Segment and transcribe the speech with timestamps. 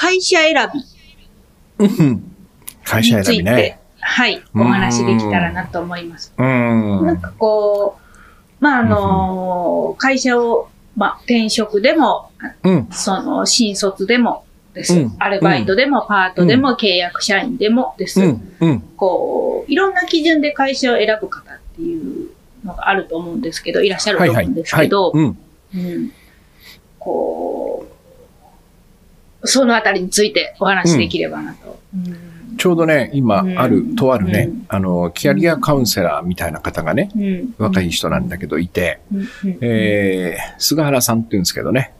[0.00, 0.54] 会社選
[1.78, 2.34] びうん。
[2.84, 3.80] 会社について、選びね。
[4.00, 6.32] はい、お話できたらなと思います。
[6.38, 7.04] うん。
[7.04, 12.30] なんかこう、まあ、あの会社を、まあ、転職でも、
[12.62, 12.88] うん。
[12.90, 14.94] その、新卒でもです。
[14.94, 18.22] うんアルバイトでも、パートでも、契約社員でもです。
[18.22, 18.56] うん。
[18.58, 18.80] うん。
[18.96, 22.30] こう、いろんな基準で会社を選ぶ方っていう
[22.64, 25.38] のがあると思うんですけど、いらっしゃると思うんですけど、うん。
[25.74, 26.12] うん
[26.98, 27.89] こう、
[29.44, 31.80] そのあたりについてお話しできればなと。
[31.94, 32.56] うん。
[32.56, 33.58] ちょうどね、今うん。
[33.58, 37.54] ある、とあるねうん、あの、キャリアカウンセラーみたいな方がね、うん。
[37.58, 39.00] 若い人なんだけどいて、
[39.60, 41.94] えー、菅原さんって言うんですけどね、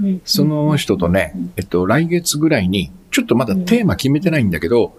[0.00, 0.22] うん。
[0.24, 4.96] その人とねうん、えっと、来月ぐらいに、ちょっとまだテーマ決めてないんだけど、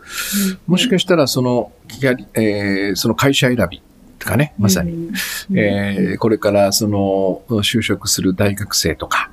[0.65, 3.86] もしかしたらその、キャリえーその会社選びと
[4.27, 5.09] かね、まさに、に
[5.55, 9.31] えーこれからその、就職する大学生とか、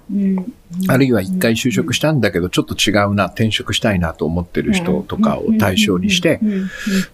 [0.89, 6.41] あるいは一回就職したんだけど、ちょっと違うな、転職したいなと思ってる人とかを対象にして、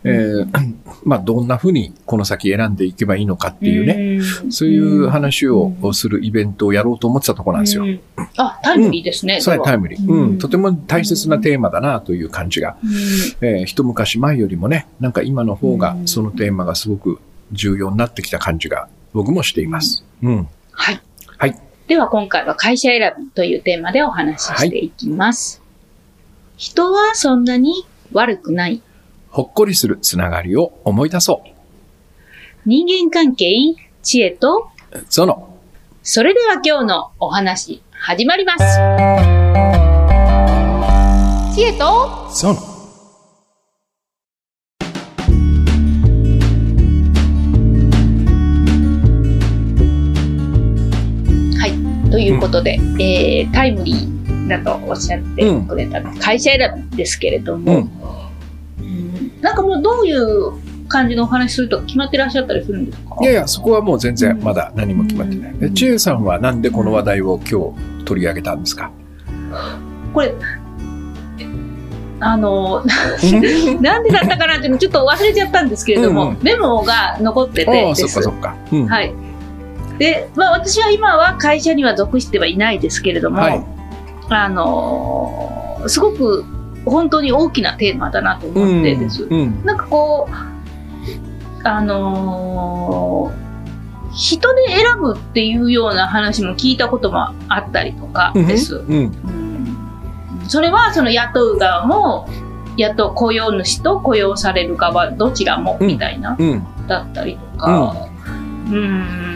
[0.05, 0.49] えー
[1.05, 7.85] まあ、どんなふうにこの先選んでいけばいいのかっていうね、ねそういう話をするイベントをやろうと思ってたところなんですよ。
[7.85, 8.01] うん。
[8.37, 9.41] あ、タイムリーですね。
[9.41, 10.07] そタイムリー。
[10.07, 10.21] うん。
[10.21, 10.39] うん。
[10.39, 12.77] とても大切なテーマだなという感じが。
[13.41, 16.09] えー一昔前よりもね、なんか今の方がうん。
[16.09, 17.21] そのテーマがすごく
[17.53, 20.05] 重要になってきた感じが僕もしています。
[20.23, 20.49] うん。
[20.73, 21.01] はい。
[21.39, 21.59] はい。
[21.89, 25.63] では今回は会社選びというテーマでお話ししていきます。
[26.57, 28.83] 人はそんなに悪くない。
[29.31, 31.43] ほっこりするつながりを思い出そ
[32.67, 34.99] 人間関係、知恵と、う。
[35.09, 35.57] その、
[36.03, 38.65] それでは今日のお話、始まります。
[41.55, 42.70] 知恵と、その。
[52.41, 52.45] い。
[52.45, 57.79] うことで、えー、タイムリーだとおっしゃってくれた会社選びですけれども、うん。
[57.79, 60.53] うんなんかもうどういう
[60.89, 63.17] 感じのお話するとか決まってらっしゃったりするんですか？
[63.23, 65.55] いやいや、そこはもう全然まだ何も決まってない。
[65.63, 68.91] えちえさんはなんでこの話題を今日取り上げたんですか？
[70.13, 70.35] これ、
[72.19, 72.85] あの、
[73.81, 77.95] なんでだったかなっていうのちょっと忘れちゃったんですけれども、うんうんメモが残ってて。
[77.95, 78.57] そっかそっか。
[78.73, 78.87] うん。
[78.87, 79.13] はい。
[80.01, 83.65] で、まあ私は今は会社には属してはいないですけれども、はい
[84.31, 86.45] あのーすごく
[86.85, 89.25] 本当に大きなテーマだなと思ってです。
[89.25, 89.65] うん。
[89.65, 93.51] なんかこう、あのー
[94.13, 98.77] 人で選ぶっていうような話も聞いたこともあったりとかです。
[98.77, 98.97] うん。
[98.97, 99.41] うん
[100.49, 102.29] それはその雇う側も
[102.77, 106.67] 雇う雇用主と雇用される側どちらもうんみたいな、うん。
[106.89, 107.95] だったりとか
[108.69, 109.30] うんん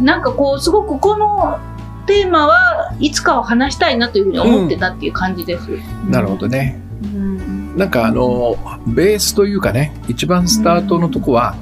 [0.00, 1.58] なんかこうすごくこの
[2.06, 5.68] テーマはいつかは話したいなというふうに思ってたっていう感じです。
[6.08, 6.80] なるほどね。
[7.02, 11.54] うんなんかあの、ベースというかね、一番スタートのとこは、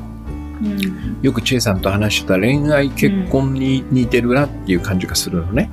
[0.63, 5.71] うんよく千恵さんと話してた恋愛結婚に似てるなっていう感じがするのね。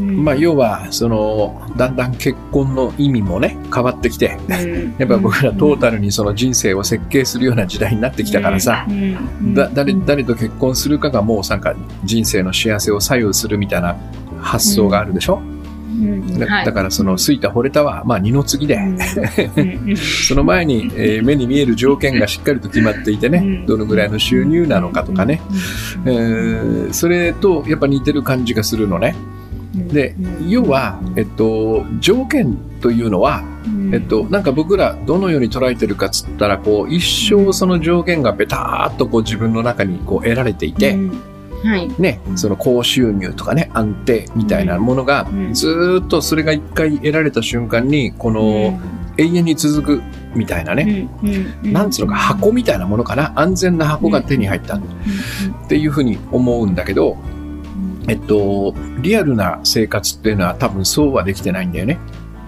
[0.00, 4.94] まあ要は、その、だんだん結婚の意味もね、変わってきて、うん。
[4.98, 8.86] やっぱ僕らトータルにその人生を設計するような時代になってきたからさ、
[9.74, 11.74] 誰誰と結婚するかがもうなんか
[12.04, 13.96] 人生の幸せを左右するみたいな
[14.40, 15.57] 発想があるでしょ、うん
[16.38, 16.64] だはい。
[16.66, 18.78] だからその好いた惚れたはまあ二の次で、
[19.96, 23.66] その前に、えー目に見える条件がしっかりと決まっていてね、うん。
[23.66, 25.40] どのぐらいの収入なのかとかね、
[26.04, 29.14] えーそれとやっぱ似てる感じがするのね。
[29.74, 30.14] で、
[30.48, 33.42] 要は、えっと、条件というのは、
[33.92, 40.96] えっと、なんか僕らどのように捉えてるかっつったら、こう、一生その条件がベターっとこう自分の中にこう得られていて、
[41.64, 41.90] はい。
[41.98, 45.54] ね、その高収入とかね、安定みたいなものがう、ん。
[45.54, 48.78] ずーっとそれが一回得られた瞬間に、この
[49.16, 50.02] 永遠に続く
[50.34, 51.08] みたいなね、
[51.62, 54.76] なんつうのか箱みたいなものかな、安全な箱が手に入った。
[54.76, 54.80] っ
[55.68, 57.16] ていうふうに思うんだけど、
[58.08, 61.98] えっと、リアルな生活っていうのは多分そうはできてないんだよね。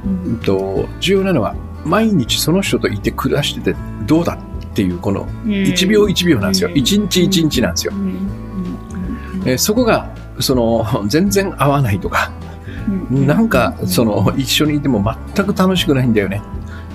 [0.04, 3.76] えっと、重要なのは、毎日その人といて暮らしてて
[4.06, 4.38] どうだ
[4.70, 6.70] っていう、この1秒1秒なんですよ。
[6.70, 7.92] 1日1日なんですよ。
[9.44, 10.08] えーそこが、
[10.38, 12.30] その、 全然合わないとか、
[13.10, 15.04] なんか、その、一緒にいても
[15.34, 16.42] 全く楽しくないんだよね。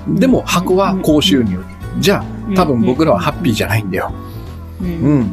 [0.08, 1.60] でも、箱は高収入。
[2.00, 4.12] じゃあ、多分僕らはハッピーじゃないんだよ。
[4.82, 5.28] うん。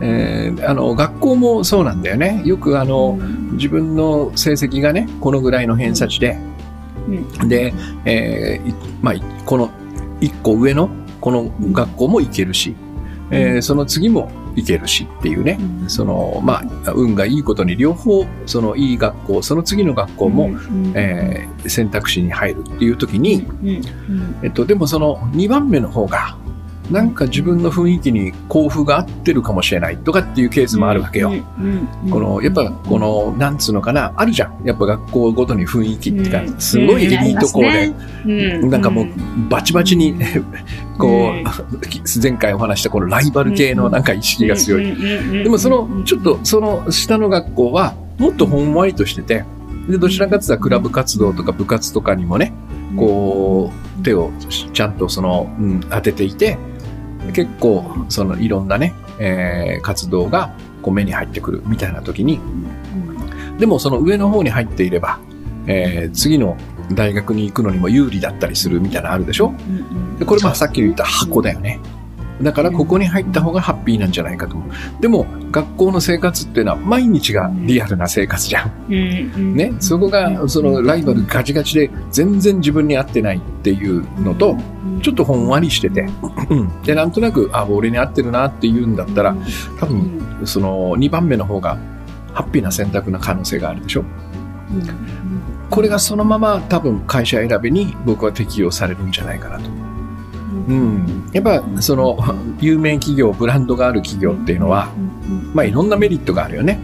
[0.00, 2.42] えーあの、学校もそうなんだよね。
[2.44, 3.18] よくあの、
[3.52, 6.38] 自分の成績がね、このぐらいの偏差値で、
[7.48, 7.74] で、
[8.04, 9.70] えーいまあ、いこの
[10.20, 10.88] 一個上の
[11.20, 12.74] この学校も行けるし、
[13.32, 15.90] えーその次も行けるしっていうね、うん。
[15.90, 20.50] その、まあ、運がいいことに両方、そのいい学校、その次の学校も、
[20.94, 23.68] えー選択肢に入るっていう時に、うん。
[23.68, 23.82] うん。
[24.42, 26.36] えっと、でもその2番目の方が、
[26.92, 31.32] なんか自分の雰囲気に交付が合ってるかもしれないとかっていうケースもあるわけよ。
[32.10, 34.60] この、やっぱこの、なんつうのかな、あるじゃん。
[34.64, 37.92] やっぱ学校ごとに雰囲気っていうか、すごいエリート校で、
[38.26, 39.06] でなんかもう
[39.48, 40.14] バチバチに、
[40.98, 44.92] こう、前回お話したこのライバル系のなんか意識が強い。
[44.92, 49.44] いでもその、ちょっとその下の学校は、もっとほんわりとしてて、
[49.88, 52.52] で、どちらかというとクラブ活動とか部活とかにもね、
[52.96, 54.30] こう、手を
[54.72, 56.58] ちゃんとその、うん、当てていて、
[57.32, 62.40] 結構、そのいろんなね、えー活動がこう目に入ってくるみたいな時に、
[63.58, 65.18] でもその上の方に入っていれば、
[65.66, 66.56] えー次の
[66.92, 69.54] 大学に行くのにも有利だったりするみたいなのあるでしょ？
[70.18, 71.78] でこれまあさっき言った箱だよね。
[72.42, 74.56] だからここに入った方がハッピーなんじゃないかと。
[75.00, 79.54] でも学校の生活っていうのは毎日がリアルな生活じゃん。
[79.54, 79.72] ね。
[79.80, 84.56] そこがそのライバルガチガチで全然自分に合ってないっていうのと、
[85.02, 86.06] ちょっとほんわりしてて、
[86.50, 89.36] うん で、なんとなく、あ、俺に合ってるなって言うんだったら、
[89.78, 91.78] 多分その2番目の方が
[92.32, 94.04] ハッピーな選択な可能性があるでしょ。
[95.70, 99.81] これがそのまま多分会社選びに僕は適用されるんじゃないかなと。
[100.68, 101.30] うん。
[101.32, 102.18] やっぱその
[102.60, 104.88] 有名企業、ブランドがある企業っていうのは、
[105.54, 106.78] まあいろんなメリットがあるよね。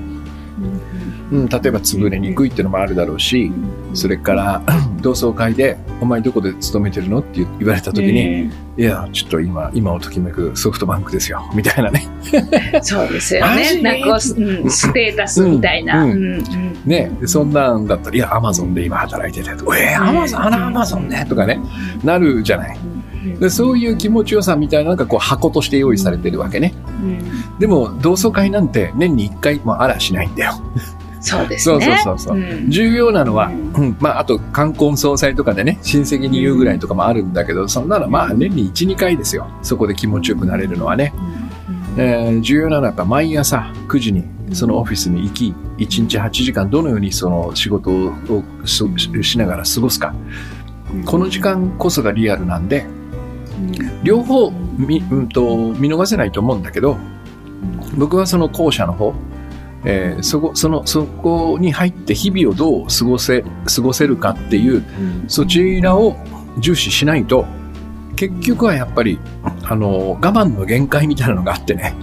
[1.30, 3.52] うん、例えば潰れにくいっていうのもあるだろうし、
[3.92, 4.62] それから
[5.02, 7.20] 同窓会で、お前どこで勤めてるの？
[7.20, 12.08] って言われた時に、いや、ちょっと今、今をときめくソフトバンクですよ、みたいなね。
[12.82, 13.82] そうですよね。
[13.82, 14.18] なんか、うん
[14.70, 16.04] ステータスみたいな。
[16.04, 21.60] うんうんうんね、でそんなんだったら、いや、アマゾンで今働いてて、えー、アマゾン、あのアマゾンね、とかね、
[22.02, 22.78] なるじゃない。
[23.38, 26.74] でそういう気持ちよさみたいなのがこう箱として用意されてるわけね。
[27.58, 30.52] でも同窓会なんて年に1回もあらしないんだよ。
[31.20, 32.00] そうですそうね。
[32.04, 32.38] そうそうそう。
[32.38, 39.48] ん重要なのは、うんうんまああと冠婚葬祭とかでね、親戚に言うぐらいとかもあるんだけど、そんなのまあ年に1、2回ですよ。
[39.62, 41.12] そこで気持ちよくなれるのはね。
[41.96, 48.12] えー重要なのはやっぱ毎朝9時にそのオフィスに行き、1日8時間どのようにその仕事を
[48.64, 48.84] し
[49.22, 50.14] しながら過ごすか。
[51.04, 52.86] この時間こそがリアルなんで、
[54.02, 56.96] 両方見,、うん、と見逃せないと思うんだけど、
[57.96, 59.14] 僕はその後者の方、
[59.84, 64.84] えーそこそのそこに入って日々をどう過ごせ過ごせるかっていう
[65.28, 66.16] そちらを
[66.58, 67.46] 重視しないと
[68.16, 69.20] 結局はやっぱり
[69.62, 71.94] あの我慢の限界みたいなのがあってね。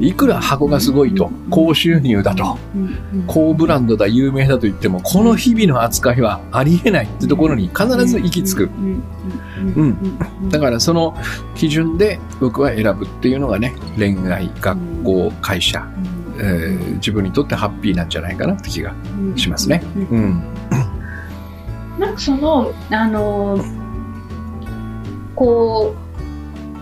[0.00, 2.56] いくら箱がすごいと高収入だと
[3.26, 8.64] 高ブランドだ有名だと言ってもこの日々の扱いはありえないってところに必ず行き着く。
[8.64, 9.02] うん
[10.50, 11.16] だからその
[11.54, 15.86] 基準で僕は選ぶっていうのがね恋愛学校会社、
[16.38, 18.94] えー自分にとってハッピーなんじゃないかなって気が
[19.36, 19.82] しますね。
[20.10, 20.42] うん。
[21.98, 23.78] なんかその、あのー
[25.34, 25.94] こ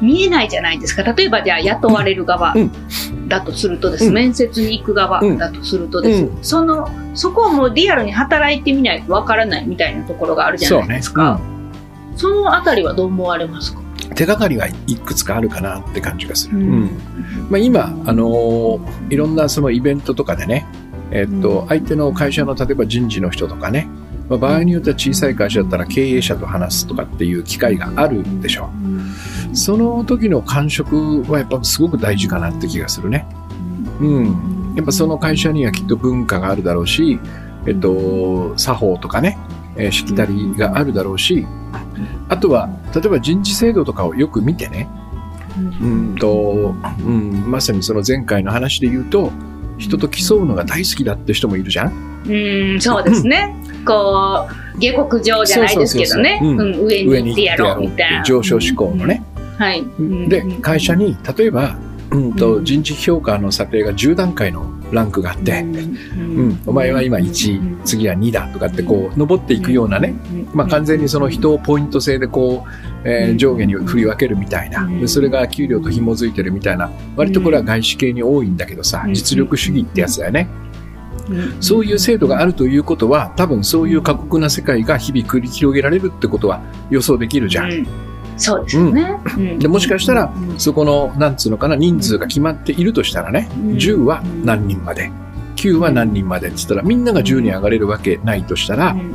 [0.01, 1.03] う、見えないじゃないですか。
[1.03, 3.29] 例えばじゃあ雇われる側うん。
[3.29, 4.15] だとするとです、うん。
[4.15, 11.41] 面接に行く側だとするとです、うその、そこをもうリアルに働いてみないとわからないみたいなところがあるじゃないですか。
[12.17, 13.81] そ,、のあたりはどう思われますか？
[14.15, 16.59] 手がかりはいくつかあるかなって感じがする。
[16.59, 16.91] ううんん。
[17.51, 20.67] まあ、今、あのーいろんなそのイベントとかでね、
[21.11, 23.89] えっと、うん相手の会社の例えば人事の人とかね、
[24.29, 28.71] まあ、場合によっては小さい会社だったら経営者と話すとかっていう機会があるでしょ
[29.53, 29.57] う。
[29.57, 33.27] その時の感触はやっぱすごく大事かなって気がするね。
[34.01, 34.75] うん。
[34.77, 37.19] やっぱその会社にはきっと文化があるだろうし、
[37.67, 39.39] えっと、作法とかね、
[39.77, 41.47] えーしきたりがあるだろうし、
[42.29, 44.89] あとは、例えば人事制度とかをよく見てね、
[45.59, 49.33] うんと、うん、まさにその前回の話で言うと、
[49.79, 51.93] 人と競うのが大好きだって人もいるじゃん
[52.27, 53.55] うん、そうですね。
[53.87, 56.41] こう、下克上じゃないですけどね。
[56.43, 58.23] 上に行ってやろうみたいな。
[58.25, 59.23] 上昇志向のね。
[59.59, 59.85] はい。
[60.29, 61.77] で、会社に、例えば、
[62.11, 70.15] うんと、人事評価の査定が10段階のランクがあって、うん、お前は今1、次は2だとかってこう、登っていくようなね、
[70.53, 79.15] まあ完全にその人をポイント制でこう、えー上下に振り分けるみたいな、でそれが給料と紐づいてるみたいな、割とこれは外資系に多いんだけどさう、ん。
[79.15, 80.49] 実力主義ってやつだよね。
[81.29, 81.57] うん。
[81.61, 87.87] そういう制度があるということは、多分そういう過酷な世界が日々繰り広げられるってことは予想できるじゃん。
[88.37, 89.19] うんそうですよね。
[89.37, 95.11] うんでもしかしたらうんそこの、なんつうのかな、人数が決まっているとしたらね、うん10は何人まで、
[95.57, 99.15] 9は何人までって言ったら、みんなが10に上がれるわけないとしたらう、ん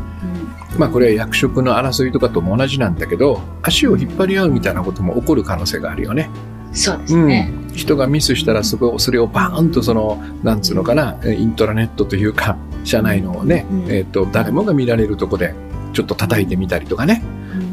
[0.78, 6.30] まあこれは役職の争いとかとも同じなんだけど、足を引っ張り合うみたいなことも起こる可能性があるよね。
[6.74, 7.52] そうですね。
[7.74, 15.54] 人がミスしたらそこ、それをバーンとその、なんつうのかな、イントラネットというか、社内のね、えっ、と、誰もが見られるとこで、
[15.94, 17.22] ちょっと叩いてみたりとかね。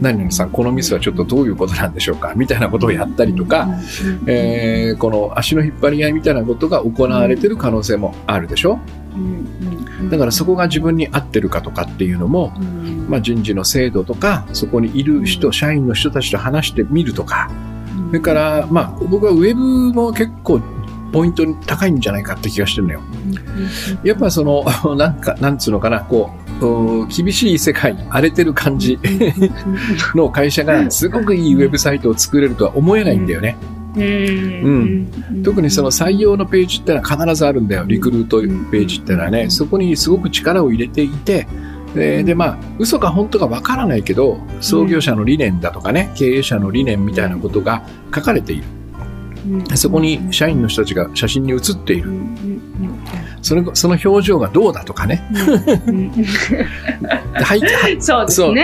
[0.01, 2.35] 何々さん、このミスはちょっとどういうことなんでしょうか？
[2.37, 3.69] みたいなことをやったりとか、
[4.27, 8.79] えー、この足の引っ張り合いみたいなことが行われてる可能性もあるでしょ？
[10.11, 12.51] だからそこが自分に合ってるかとかっていうのも、
[13.09, 17.51] まあ、人事の制度とか、そこにいる人、社員の人たちと話してみるとか、
[18.09, 20.61] それから、まあ、僕はウェブも結構
[21.13, 23.01] ポイント高いんじゃないかって気がしてるのよ。
[24.05, 24.65] やっぱその、
[24.97, 26.48] なんか、なんつうのかな、こう、
[27.09, 28.99] 厳しい世界、荒れてる感じ
[30.15, 33.57] の会社がすごくいいウェブサイトを作れるとは思えないんだよね。
[33.97, 37.85] うん、特にその採用のページってのは必ずあるんだよ。
[37.87, 41.47] リクルートページってのはね、そこにすごく力を入れていて、
[41.95, 47.83] で、でまあ、嘘か本当かわからないけど、創業者の理念だとかね、経営者の理念みたいなことが
[48.15, 48.78] 書かれている。
[49.75, 52.11] そこに社員の人たちが写真に写っている。
[53.41, 55.23] そのその表情がどうだとかね。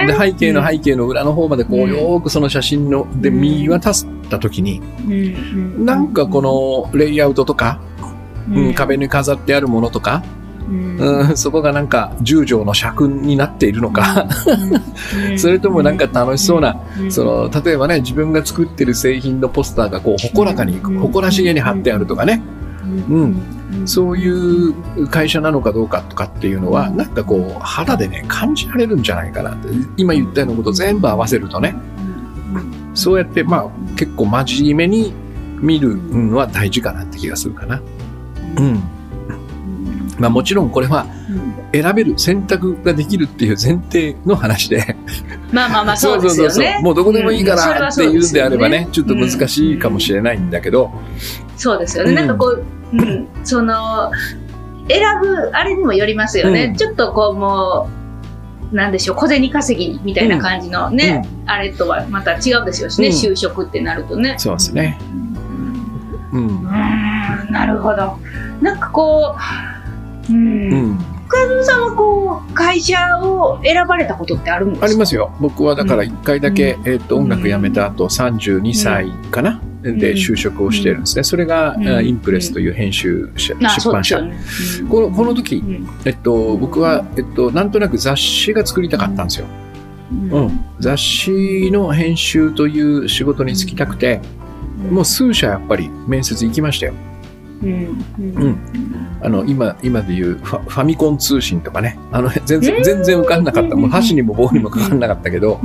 [0.07, 4.83] で背景の背景の裏の方までこうよくその写真ので見渡した時に、
[5.79, 7.81] なんかこのレイアウトとか、
[8.50, 10.23] うん、壁に飾ってあるものとか、
[10.68, 14.26] うん、そこがなんか十条の尺になっているのか。
[15.37, 16.76] それともなんか楽しそうな、
[17.11, 22.42] その、例えばね、自分が作ってる製品のポスターがこう、誇らかに、誇らしげに貼ってあるとかね。
[23.09, 23.37] うん。
[23.87, 29.68] そういう会社なのかどうかとかっていうのは、なんかこう、肌でね、感じられるんじゃないかなって。
[29.97, 31.76] 今言ったようなこと全部合わせるとね。
[32.94, 35.12] そうやって、まあ、結構真面目に
[35.61, 37.83] 見るのは大事かなって気がするかな。
[38.59, 38.83] うん。
[40.18, 41.06] まあもちろんこれは
[41.73, 44.97] 選べる、選択ができるっていう前提の話で。
[45.52, 46.50] まあまあまあ そうですよね。
[46.50, 50.90] そうそうそうもうどこでもいいからっていうんであればね、ちょっと難しいかもしれないんだけど。
[51.56, 52.12] そうですよね。
[52.12, 54.11] なんかこう、うん、その、
[54.88, 56.75] 選ぶ、あれにもよりますよね。
[56.76, 57.88] ちょっとこうも
[58.73, 64.35] う、なんでしょう、小銭稼ぎみたいな感じのね、あれとはまた違うですよしね、就職ってなるとね。
[64.38, 64.99] そうですね。
[66.33, 66.64] うん。
[67.50, 68.18] なるほど。
[68.61, 69.74] なんかこう、
[70.31, 70.99] うん。
[71.26, 74.87] 深さんはこう会社を選ばれたことってあるんですか？
[74.87, 75.35] ありますよ。
[75.40, 81.25] 僕はだから1回だけ、うん、えっ、と音楽辞めた後32歳かな、うん、で就職をしてるんですね。
[81.25, 84.21] それが、うん、インプレスという編集者、出版社。
[84.21, 84.35] ね、
[84.88, 85.62] このこの時、
[86.04, 89.47] えっと僕はえっとなんとなく雑誌が作りたかったんですよ。
[90.31, 94.21] うん、雑誌の編集という仕事に就きたくて、
[94.90, 96.93] もう数社やっぱり面接行きましたよ。
[97.62, 98.04] うん、
[99.21, 101.99] あの今今でいうファファミコン通信とかね。
[102.12, 103.76] あの 全然全然受かんなかった。
[103.76, 105.61] もう箸にも棒にもかかんなかったけど、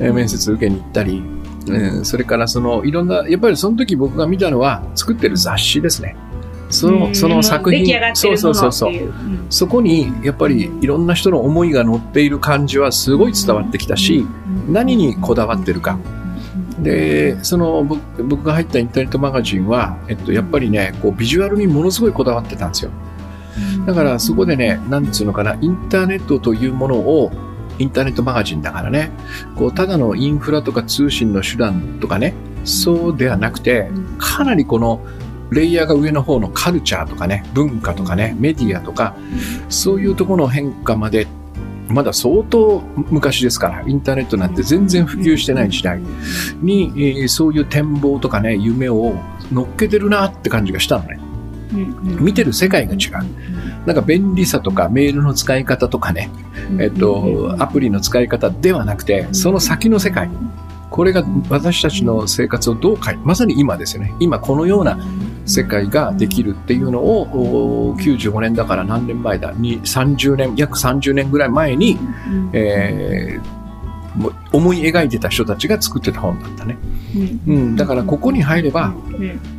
[0.00, 1.22] え面接受けに行ったり、
[1.68, 6.16] えー、それからそのいろんなやっぱりその時僕が見たのは作ってる雑誌ですね。
[6.70, 7.86] そのその作品。
[8.14, 8.92] そうそうそうそう、
[9.48, 14.26] そこにやっぱりいろんな人の思いが乗っている感じはすごい伝わってきたし、
[14.68, 15.98] 何にこだわってるか、
[16.78, 22.90] で、その僕が入ったインターネットマガジンは、えっと、やっぱりね、こうビジュアルにものすごいこだわってたんですよ。
[23.86, 27.30] だからそこでね、なんつうのかな、インターネットというものを、
[27.78, 29.10] インターネットマガジンだからね、
[29.56, 35.00] こう、ただのインフラとか通信の手段とかね、そうではなくて、かなりこの、
[35.50, 39.14] レイヤーが上の方のカルチャーとかね、文化とかね、メディアとか、
[39.68, 41.28] そういうところの変化まで
[41.88, 46.00] まだ相当昔ですから、インターネットなんて全然普及してない時代
[46.60, 49.14] に、えー、そういう展望とかね、夢を
[49.52, 51.18] 乗っけてるなって感じがしたのね。
[52.20, 53.86] 見てる世界が違う。
[53.86, 56.30] なんか便利さとかメールの使い方とかね、
[56.78, 60.30] えっと、アプリの使い方ではなくて、その先の世界。
[60.90, 64.14] これが私たちの生活をどう変え、まさに今ですよね。
[64.20, 64.98] 今このような
[65.46, 69.52] 世界ができるっていうのを、95年だから何年前だ？
[69.52, 71.98] に、30年、約30年ぐらい前に、
[72.52, 76.78] えー、思い描いてた人たちが作ってた本だったね。
[77.46, 78.94] うん、うん、だからここに入れば、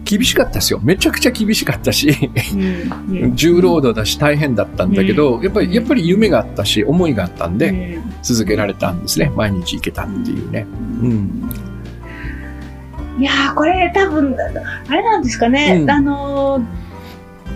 [0.03, 0.79] 厳しかったですよ。
[0.83, 2.31] めちゃくちゃ厳しかったし、
[3.33, 9.31] 重労働だし大変だったんだけど、やっぱり、やっぱり夢があったし、思いがあったんで、続けられたんですね。
[9.35, 10.65] 毎日行けたっていうね。
[11.01, 11.49] うん。
[13.17, 14.35] いやこれ多分、
[14.89, 15.79] あれなんですかね。
[15.81, 16.61] うん、あの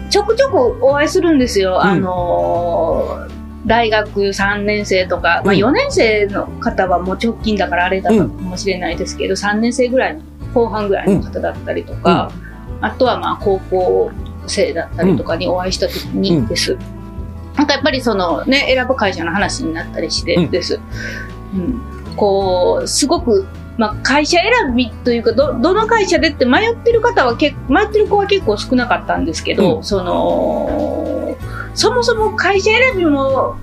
[0.09, 1.79] ちょくちょくお会いするんですよ。
[1.83, 3.27] うん、あの
[3.65, 10.21] 大学3年生とか、まあ、4年生の方はもう直近だからあれだかもしれないですけど、うん、3年生ぐらいの
[10.53, 12.31] 後半ぐらいの方だったりとか、
[12.81, 14.11] あとはまあ高校
[14.47, 16.77] 生だったりとかにお会いした時にです。
[17.55, 17.67] なん。
[17.67, 20.79] かやっぱりそのね、選ぶ会社の話になったりしてです。
[21.53, 21.81] うん、
[22.15, 23.45] こう、すごく
[23.79, 31.37] まあ、会社選びというかど、どの会社でって迷ってる方はけ、迷ってる子は結構少なかったんですけど、うん、その、
[31.73, 33.55] そもそも会社選びも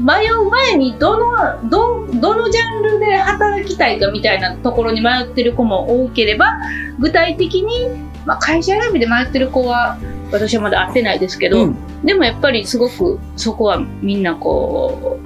[0.00, 6.56] 迷う前にどの、ど、どのジャンルで働きたいかみたいなところに迷ってる子も多ければ、
[6.98, 7.88] 具体的に、
[8.26, 9.96] まあ、会社選びで迷ってる子は、
[10.32, 15.20] 私はまだ会ってないですけど、うん、でもやっぱりすごくそこはみんなこ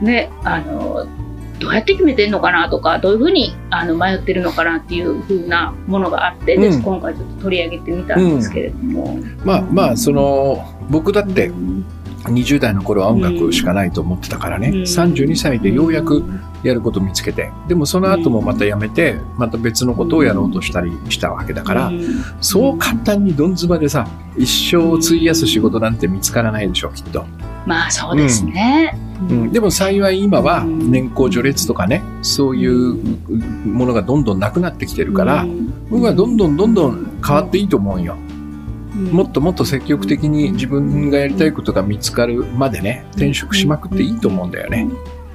[0.00, 1.06] う、ね、あの、
[1.58, 11.50] どうやって決めてんのかなとかどういうふうにあの迷ってるのかなっていうふうなものがあって、うん、今回ちょっと取り上げてみたんですけれども、うん、まあまあその僕だって
[12.24, 16.24] 20代の頃は音楽しかないと思ってたからね、うん、32歳でようやく
[16.62, 21.92] やること見つけてでもその後もまたやめてまた別のことをやろうとしたりしたわけだから
[22.40, 27.24] そう簡単にどんずばでさ一生を費やす仕事なんて見つからないでしょきっと。
[27.66, 29.07] まあそうですね、うん、
[29.52, 32.94] でも幸い今は年功序列とかねそういう
[33.66, 35.46] ものがどんどんなくなってきてるから
[35.90, 38.16] 僕はどんどんどんどん変わっていいと思うよ。
[39.12, 44.88] もっともっと積極的に自分がやりたいことが見つかるまでね転職しまくっていいと思うんだよね。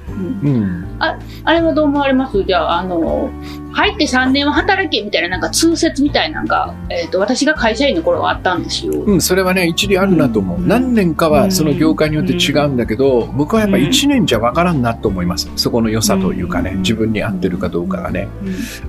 [0.06, 2.44] うん、ああれはどう思われます？
[2.44, 3.30] じゃああの
[3.72, 8.92] 入って3年は働けみたいななんか通説みたいなのが、えーと、私が会社員の頃はあったんですよ。
[8.92, 15.50] うん、それはね一理あるなと思う、うん、何年かはその業界によって違うんだけど、うん、僕はやっぱ1年じゃ分からんなと思います。
[15.56, 18.28] そこの良さというかね自分に合ってるかどうかがね。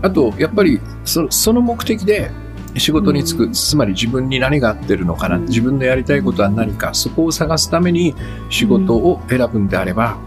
[0.04, 2.30] あとやっぱりそその目的で
[2.78, 8.14] 仕事に就く、つまり自分に何が合ってるのかな、自分のやりたいことは何か、そこを探すために
[8.50, 10.18] 仕事を選ぶんであれば、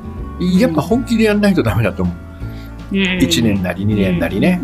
[0.40, 2.28] やっぱ本気でやらないとダメだと思う。
[2.90, 4.60] 1年なり2年なりね。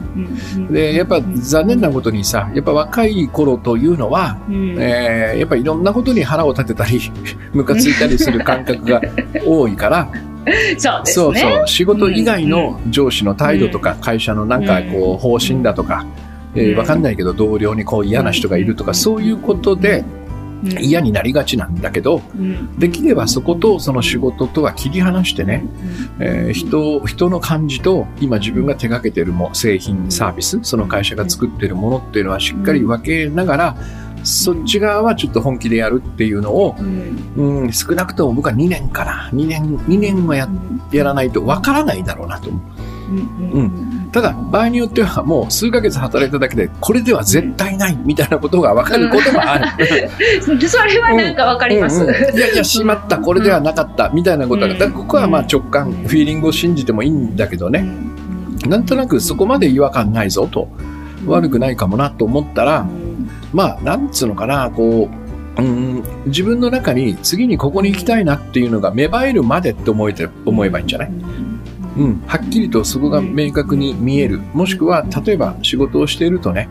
[0.71, 7.01] で、やっぱ残念なことにさ、やっぱ若い頃というのは、えー、やっぱいろんなことに腹を立てたり、
[7.53, 9.01] ムカついたりする感覚が
[9.45, 10.11] 多いから、
[10.79, 11.13] そうですね。
[11.13, 11.67] そうそう。
[11.67, 16.07] 仕事以外の上司の態度とか、会社のなんかこう方針だとか、
[16.55, 20.05] えー、わかんないけど同僚にこう嫌な人がいるとか、そういうことで、
[20.81, 22.23] 嫌になりがちなんだけど、
[22.79, 25.65] できればそことその仕事とは切り離してね、
[26.21, 33.77] えー、人人の感じと今自分が手がけてるも製品サービスその会社が作ってるものっていうのはしっかり分けながら、
[34.25, 39.31] そっち側はちょっと本気でやるっていうのを、うん、少なくとも僕は2年かな。
[39.33, 40.49] 2年2年はや
[40.93, 42.63] やらないと分からないだろうなと思う。
[43.55, 49.67] うんただ、場合によってはもう数ヶ月働いただけで、これでは絶対ないみたいなことが分かることもある。
[50.41, 50.53] そ
[50.85, 52.05] れはなんか分かります。
[52.05, 52.09] うん。
[52.11, 52.15] うん。
[52.15, 57.85] うん、いやいや、しまった、これではなかったみたいなことが、だここはまあ直感、フィーリングを信じてもいいんだけどね、
[58.69, 60.69] なんとなくそこまで違和感ないぞと、
[61.27, 62.87] 悪くないかもなと思ったら、
[63.53, 65.09] まあ、なんつうのかな、こ
[65.59, 71.11] う、うん、自分の中に次にここに行きたいなっていうのが芽生えるまでって思えて思えばいいんじゃない？
[71.97, 74.41] うん、はっきりとそこが明確に見える。
[74.53, 76.69] もしくは、例えば仕事をしているとね、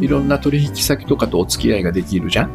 [0.00, 2.50] いろんな取引先とかとお付き合いができるじゃん。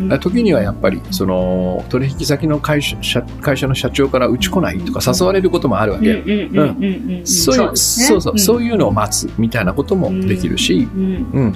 [0.00, 2.96] うん、時にはやっぱり、その、取引先の会社
[3.40, 6.12] 会社の社長からうち来ないとか誘われることもあるわけ。
[6.12, 11.54] うんそう、そうそう、そういうのを待つみたいなこともできるし、うん。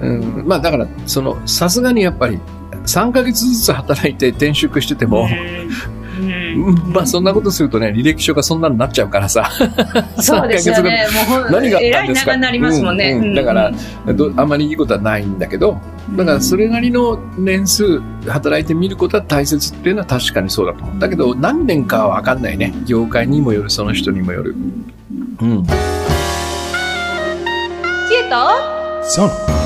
[0.00, 0.44] うん。
[0.46, 2.38] まあだから、その、さすがにやっぱり、
[2.86, 5.28] 3ヶ月ずつ働いて転職してても、
[6.56, 9.50] まあそんなことするとね、履歴書がそんなになっちゃうからさ。
[10.20, 11.06] そうですよね。
[11.28, 12.36] もう何があったんですか？
[12.36, 13.12] なりますもんね。
[13.12, 13.72] うんうん、だから
[14.14, 15.78] ど、あまりいいことはないんだけど、
[16.16, 20.98] だからそれなりの年数働いてみることは大切っていうのは確かにそうだと思う。
[20.98, 22.74] だけど何年かは分かんないね。
[22.86, 24.54] 業界にもよる、その人にもよる。
[25.40, 25.64] うん。
[25.66, 25.70] 知
[28.14, 28.36] 恵と
[29.02, 29.59] そう。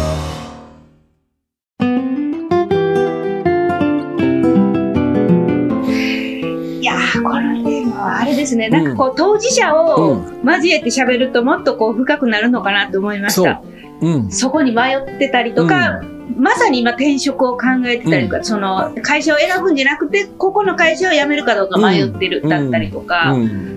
[8.57, 13.63] ですね、なんかこう、当事者を交えて喋るともっとこう、深くなるのかなと思いました。
[14.01, 14.09] う。
[14.09, 23.35] ん、そこに迷ってたりとか、うん、まさに今転職を考えてたりとか、うん、その会社を選ぶんじゃなくて、ここの会社を辞めるかどうか迷ってる、だったりとか、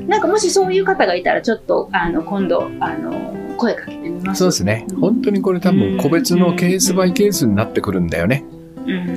[0.08, 4.40] なんかもしそういう方がいたら、ちょっと、あの、今度、あの、声かけてみます。
[4.40, 4.86] そうですね。
[5.00, 8.44] 本当にこれ多分個別のケースバイケースになってくるんだよね。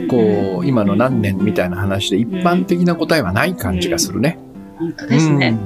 [0.09, 4.39] こう、今の何年みたいな話で一般的な答えはない感じがするね。
[4.81, 5.57] 本当ですね。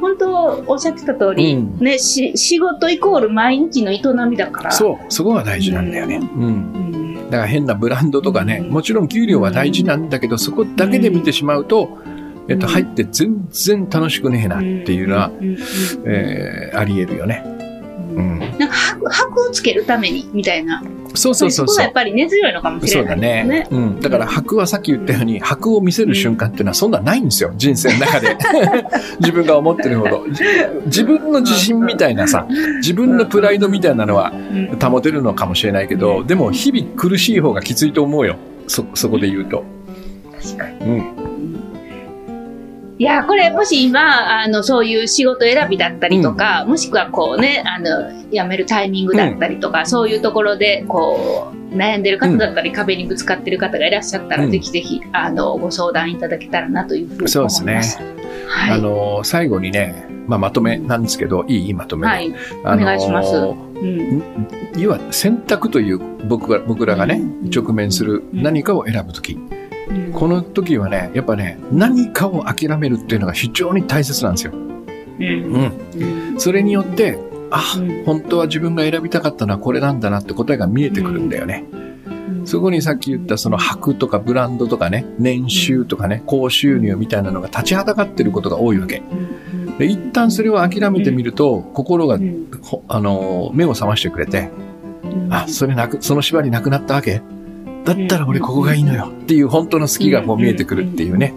[0.00, 4.70] 本当おっしゃってた通り、うん、ねし仕事イコール毎日の営みだから。
[4.70, 11.98] そうそこが大事なんだよね、うん、うん、だから変なブランドとかね、もちろん給料は大事なんだけどそこだけで見てしまうと、
[12.48, 15.32] えっと、入って全然楽しくねえなっていうのは、
[16.04, 17.42] えー、ありえるよね。
[18.14, 20.82] うん、なんか箔箔をつけるためにみたいな
[21.14, 21.84] そうそうそうそう。
[21.84, 23.92] やっぱり根強いのかもしれない、ね、そうだね。
[23.92, 24.00] うん。
[24.00, 27.52] だから白はさっき言ったように、白を見せる瞬間っていうのはそんなないんですよ。
[27.56, 28.36] 人生の中で。
[29.20, 30.24] 自分が思ってるほど。
[30.86, 32.46] 自分の自信みたいなさ、
[32.78, 34.32] 自分のプライドみたいなのは
[34.80, 38.36] 保てるのかもしれないけど、でも日々苦しい方がきついと思うよ。
[38.66, 39.64] そ、そこで言うと。
[40.40, 40.86] 確かに。
[40.86, 41.17] うん。
[42.98, 57.32] いや、これ、もし今、あの、そういう仕事選びだったりとか、うん、もしくはこうね、あの、辞めるタイミングだったりとか、うん、そういうところで、こう、悩んでる方だったり、うん、壁にぶつかってる方がいらっしゃったら、ぜひぜひ、あの、ご相談いただけたらなというふうに思います。
[57.32, 58.04] そうですね。
[58.48, 62.34] はい、あの、最後にね、まあ、まとめなんですけど、いいまとめはい。
[62.62, 63.36] お願いします。
[63.36, 64.22] うん、
[64.76, 67.22] 要は選択という僕が僕らがね、
[67.54, 69.38] 直面する何かを選ぶとき、
[70.12, 74.52] この時はね、やっぱね、何かを諦めるっていうのが非常に大切なんですよ。
[74.54, 76.38] うん。
[76.38, 77.18] それによって、
[77.50, 77.62] あ、
[78.04, 81.64] 本当は自分が選びたかったのはこれなんだなって答えが見えてくるんだよね。
[82.44, 89.02] そこにさっき言ったその箔とかブランドとかね、年収とかね、高収入みたいなのが立ちはだかってることが多いわけ。
[89.78, 92.18] で一旦それを諦めてみると、心が、
[92.88, 94.50] あの、目を覚ましてくれて、
[95.30, 97.22] あ、それなく、その縛りなくなったわけ？
[97.84, 101.34] だったら俺ここがいいのよっていう本当の好きがもう見えてくるっていうね。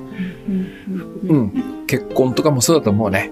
[1.28, 1.86] うん。
[1.88, 3.32] 結婚とかもそうだと思うね。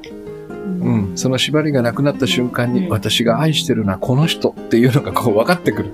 [0.79, 1.11] うん。
[1.15, 5.93] その縛りがなくなった瞬間に私が愛してるのはこの人っていうのがこう分かってくる。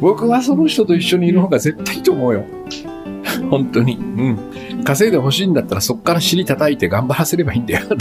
[0.00, 2.44] 僕はその人と一緒にいる方が絶対いいと思うよ。
[3.50, 3.96] 本当に。
[3.96, 4.38] うん。
[4.82, 7.86] 稼いでほしいんだったらそこから尻叩いて頑張らせればいいんだよ。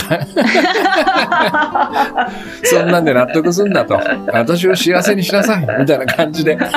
[2.64, 4.00] そんなんで納得すんだと。
[4.32, 5.68] 私を幸せにしなさい。
[5.80, 6.58] みたいな感じで。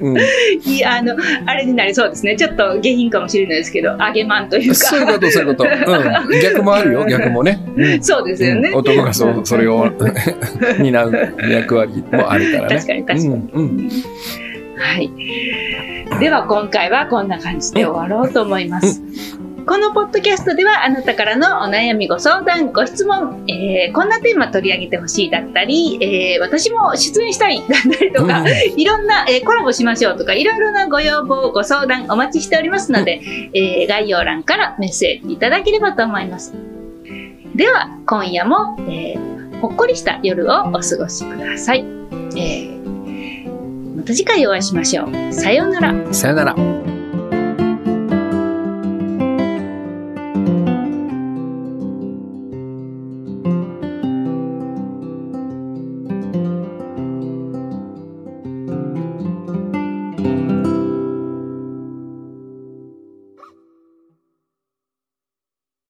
[0.00, 0.18] うん、
[0.64, 1.14] いや、あの、
[1.46, 2.34] あれになりそうですね。
[2.36, 4.74] ちょっと下品かもしれないですけど、揚げまんというか。
[4.74, 5.70] そういうこと、そういうこと。
[5.70, 6.40] うん。
[6.42, 7.60] 逆もあるよ、逆もね。
[7.76, 8.70] うん、そうですよね。
[8.70, 9.88] うん、男がそそれを
[10.80, 12.76] 担う役割もあるからね。
[12.76, 13.28] 確かに確かに。
[13.28, 13.88] うん、うん、
[14.76, 15.10] はい。
[16.22, 19.02] では今回はこんな感じで終わろうと思います。
[19.66, 33.20] このポッドキャストではあなたからのお悩みご相談ご質問、えー、こんなテーマ取り上げてほしいだったり、えー、私も出演したいだったりとか、いろんな、えー、コラボしましょうとかいろいろなご要望ご相談お待ちしておりますので、
[33.52, 36.54] えー、概要欄からメッセージいただければと思います。
[37.56, 41.84] では今夜も、えー、ほっこりした夜をお過ごしください、
[42.36, 42.81] えー
[43.94, 45.32] また次回お会いしましょう。
[45.32, 46.14] さようなら。
[46.14, 46.81] さようなら。